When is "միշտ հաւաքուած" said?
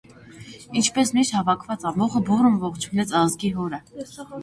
1.17-1.87